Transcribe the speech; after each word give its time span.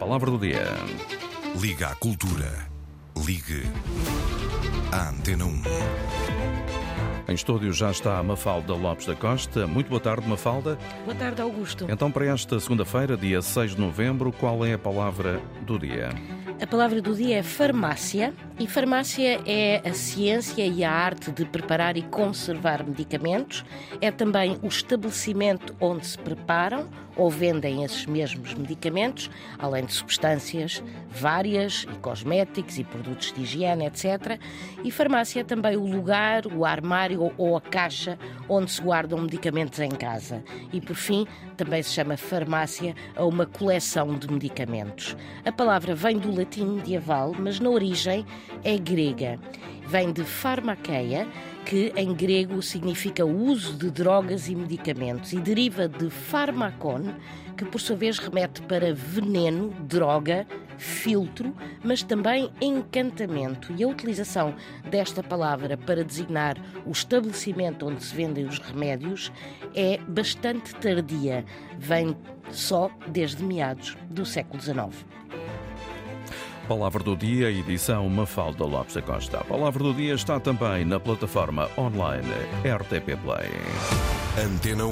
Palavra 0.00 0.30
do 0.30 0.38
dia. 0.38 0.64
Liga 1.60 1.88
à 1.88 1.94
cultura. 1.94 2.50
Ligue 3.18 3.64
à 4.90 5.10
Antena 5.10 5.44
1. 5.44 5.62
Em 7.28 7.34
estúdio 7.34 7.70
já 7.70 7.90
está 7.90 8.18
a 8.18 8.22
Mafalda 8.22 8.72
Lopes 8.72 9.04
da 9.04 9.14
Costa. 9.14 9.66
Muito 9.66 9.90
boa 9.90 10.00
tarde, 10.00 10.26
Mafalda. 10.26 10.78
Boa 11.04 11.14
tarde, 11.14 11.42
Augusto. 11.42 11.86
Então, 11.86 12.10
para 12.10 12.24
esta 12.24 12.58
segunda-feira, 12.58 13.14
dia 13.14 13.42
6 13.42 13.74
de 13.74 13.80
novembro, 13.80 14.32
qual 14.32 14.64
é 14.64 14.72
a 14.72 14.78
palavra 14.78 15.38
do 15.66 15.78
dia? 15.78 16.08
A 16.62 16.66
palavra 16.66 17.02
do 17.02 17.14
dia 17.14 17.38
é 17.38 17.42
farmácia 17.42 18.32
e 18.58 18.66
farmácia 18.66 19.40
é 19.46 19.86
a 19.86 19.92
ciência 19.92 20.66
e 20.66 20.82
a 20.82 20.90
arte 20.90 21.30
de 21.30 21.44
preparar 21.44 21.98
e 21.98 22.02
conservar 22.02 22.84
medicamentos. 22.84 23.64
É 24.00 24.10
também 24.10 24.58
o 24.62 24.66
estabelecimento 24.66 25.76
onde 25.78 26.06
se 26.06 26.18
preparam 26.18 26.88
ou 27.20 27.28
vendem 27.28 27.84
esses 27.84 28.06
mesmos 28.06 28.54
medicamentos, 28.54 29.30
além 29.58 29.84
de 29.84 29.92
substâncias 29.92 30.82
várias 31.10 31.82
e 31.92 31.98
cosméticos 31.98 32.78
e 32.78 32.84
produtos 32.84 33.30
de 33.30 33.42
higiene, 33.42 33.84
etc. 33.84 34.40
E 34.82 34.90
farmácia 34.90 35.42
é 35.42 35.44
também 35.44 35.76
o 35.76 35.84
lugar, 35.84 36.46
o 36.46 36.64
armário 36.64 37.30
ou 37.36 37.58
a 37.58 37.60
caixa 37.60 38.18
onde 38.48 38.70
se 38.70 38.80
guardam 38.80 39.20
medicamentos 39.20 39.78
em 39.80 39.90
casa. 39.90 40.42
E 40.72 40.80
por 40.80 40.96
fim, 40.96 41.26
também 41.58 41.82
se 41.82 41.90
chama 41.90 42.16
farmácia 42.16 42.94
a 43.14 43.22
uma 43.26 43.44
coleção 43.44 44.16
de 44.16 44.32
medicamentos. 44.32 45.14
A 45.44 45.52
palavra 45.52 45.94
vem 45.94 46.16
do 46.16 46.34
latim 46.34 46.64
medieval, 46.64 47.34
mas 47.38 47.60
na 47.60 47.68
origem 47.68 48.24
é 48.64 48.78
grega. 48.78 49.38
Vem 49.86 50.12
de 50.12 50.22
farmakeia, 50.22 51.28
que 51.64 51.92
em 51.96 52.14
grego 52.14 52.62
significa 52.62 53.24
uso 53.24 53.74
de 53.74 53.90
drogas 53.90 54.48
e 54.48 54.54
medicamentos, 54.54 55.32
e 55.32 55.40
deriva 55.40 55.88
de 55.88 56.08
farmakon, 57.10 57.20
que 57.56 57.64
por 57.64 57.80
sua 57.80 57.96
vez 57.96 58.18
remete 58.18 58.62
para 58.62 58.94
veneno, 58.94 59.70
droga, 59.80 60.46
filtro, 60.78 61.54
mas 61.84 62.02
também 62.02 62.50
encantamento. 62.60 63.72
E 63.76 63.84
a 63.84 63.88
utilização 63.88 64.54
desta 64.90 65.22
palavra 65.22 65.76
para 65.76 66.04
designar 66.04 66.56
o 66.86 66.90
estabelecimento 66.90 67.86
onde 67.86 68.02
se 68.02 68.14
vendem 68.14 68.46
os 68.46 68.58
remédios 68.58 69.30
é 69.74 69.98
bastante 70.08 70.74
tardia. 70.76 71.44
Vem 71.78 72.16
só 72.50 72.90
desde 73.08 73.44
meados 73.44 73.96
do 74.08 74.24
século 74.24 74.62
XIX. 74.62 75.04
Palavra 76.66 77.02
do 77.02 77.16
dia, 77.16 77.50
edição 77.50 78.08
Mafalda 78.08 78.64
Lopes 78.64 78.94
da 78.94 79.02
Costa. 79.02 79.40
A 79.40 79.44
palavra 79.44 79.82
do 79.82 79.92
dia 79.92 80.14
está 80.14 80.38
também 80.38 80.84
na 80.84 81.00
plataforma 81.00 81.68
online 81.76 82.28
RTP 82.64 83.20
Play. 83.24 83.50
Antena 84.38 84.86
1. 84.86 84.88